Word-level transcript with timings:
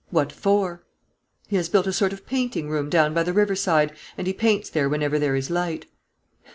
"What 0.09 0.31
for?" 0.31 0.81
"He 1.47 1.57
has 1.57 1.69
built 1.69 1.85
a 1.85 1.93
sort 1.93 2.11
of 2.11 2.25
painting 2.25 2.71
room 2.71 2.89
down 2.89 3.13
by 3.13 3.21
the 3.21 3.33
river 3.33 3.55
side, 3.55 3.91
and 4.17 4.25
he 4.25 4.33
paints 4.33 4.67
there 4.67 4.89
whenever 4.89 5.19
there 5.19 5.35
is 5.35 5.51
light." 5.51 5.85